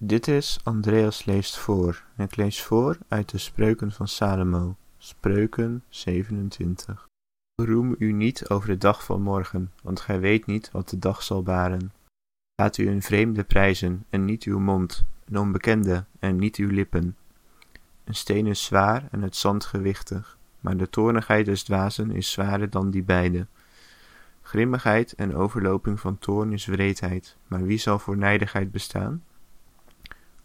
[0.00, 2.02] Dit is Andreas leest voor.
[2.16, 7.06] Ik lees voor uit de Spreuken van Salomo, Spreuken 27.
[7.62, 11.22] Roem u niet over de dag van morgen, want gij weet niet wat de dag
[11.22, 11.92] zal baren.
[12.54, 17.16] Laat u een vreemde prijzen en niet uw mond, een onbekende en niet uw lippen.
[18.04, 22.70] Een steen is zwaar en het zand gewichtig, maar de toornigheid des dwazen is zwaarder
[22.70, 23.46] dan die beide.
[24.42, 29.22] Grimmigheid en overloping van toorn is wreedheid, maar wie zal voor nijdigheid bestaan?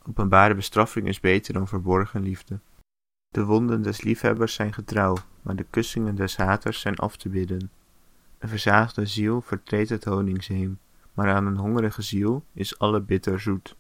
[0.10, 2.60] Openbare bestraffing is beter dan verborgen liefde.
[3.30, 7.72] De wonden des liefhebbers zijn getrouw, maar de kussingen des haters zijn af te bidden.
[8.40, 10.80] Een verzaagde ziel vertreedt het honingsheem,
[11.14, 13.76] maar aan een hongerige ziel is alle bitter zoet.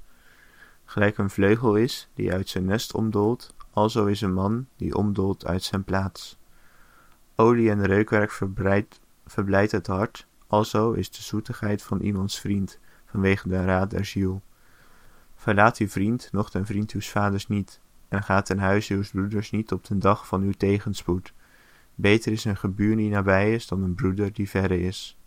[0.85, 5.45] Gelijk een vleugel is die uit zijn nest omdoolt, alzo is een man die omdoolt
[5.45, 6.37] uit zijn plaats.
[7.35, 8.31] Olie en reukwerk
[9.25, 14.41] verblijdt het hart, alzo is de zoetigheid van iemands vriend, vanwege de raad der ziel.
[15.43, 19.51] Verlaat uw vriend, noch den vriend uws vaders niet, en gaat ten huize uws broeders
[19.51, 21.33] niet op den dag van uw tegenspoed.
[21.95, 25.17] Beter is een gebuur die nabij is dan een broeder die verre is.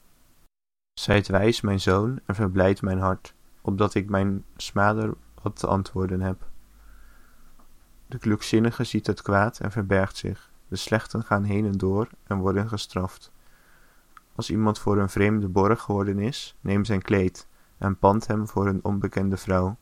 [1.00, 6.20] Zijt wijs, mijn zoon, en verblijd mijn hart, opdat ik mijn smader wat te antwoorden
[6.20, 6.48] heb.
[8.06, 10.50] De klukzinnige ziet het kwaad en verbergt zich.
[10.68, 13.32] De slechten gaan heen en door en worden gestraft.
[14.34, 18.66] Als iemand voor een vreemde borg geworden is, neem zijn kleed en pand hem voor
[18.66, 19.76] een onbekende vrouw.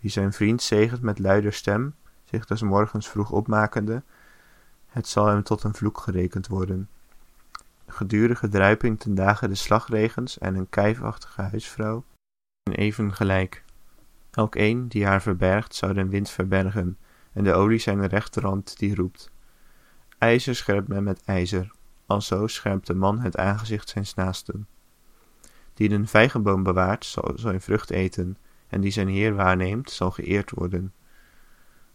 [0.00, 4.02] Wie zijn vriend zegent met luider stem, zich des morgens vroeg opmakende,
[4.86, 6.88] het zal hem tot een vloek gerekend worden.
[7.86, 12.04] Gedurige druiping ten dagen des slagregens en een kijfachtige huisvrouw
[12.62, 13.64] zijn even gelijk.
[14.30, 16.98] Elk een die haar verbergt, zou den wind verbergen,
[17.32, 19.30] en de olie zijn rechterhand die roept.
[20.18, 21.70] IJzer scherpt men met ijzer,
[22.06, 24.66] alzo scherpt de man het aangezicht zijns naasten.
[25.74, 28.36] Die een vijgenboom bewaart, zal zijn vrucht eten,
[28.68, 30.92] en die zijn Heer waarneemt, zal geëerd worden.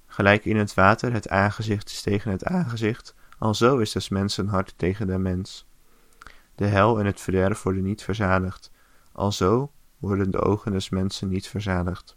[0.05, 4.73] Gelijk in het water het aangezicht is tegen het aangezicht, alzo is des mensen hart
[4.77, 5.67] tegen de mens.
[6.55, 8.71] De hel en het verderf worden niet verzadigd,
[9.11, 12.15] alzo worden de ogen des mensen niet verzadigd.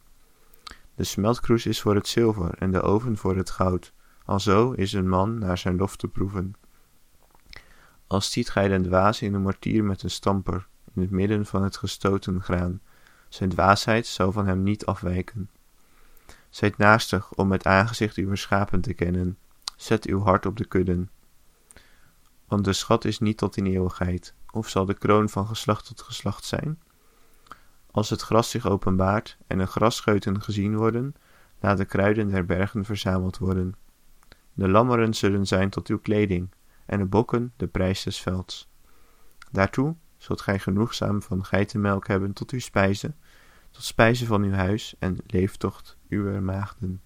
[0.94, 3.92] De smeltkroes is voor het zilver en de oven voor het goud,
[4.24, 6.54] alzo is een man naar zijn lof te proeven.
[8.06, 11.62] Als ziet gij den dwaas in een mortier met een stamper, in het midden van
[11.62, 12.80] het gestoten graan,
[13.28, 15.50] zijn dwaasheid zou van hem niet afwijken.
[16.48, 19.38] Zijt naastig om het aangezicht uw schapen te kennen.
[19.76, 21.10] Zet uw hart op de kudden.
[22.46, 26.02] Want de schat is niet tot in eeuwigheid, of zal de kroon van geslacht tot
[26.02, 26.80] geslacht zijn?
[27.90, 31.14] Als het gras zich openbaart en de grasscheuten gezien worden,
[31.60, 33.74] laat de kruiden der bergen verzameld worden.
[34.52, 36.50] De lammeren zullen zijn tot uw kleding,
[36.86, 38.68] en de bokken de prijs des velds.
[39.50, 39.94] Daartoe
[40.26, 43.14] zult gij genoegzaam van geitenmelk hebben tot uw spijze,
[43.70, 47.00] tot spijze van uw huis en leeftocht uwer maagden.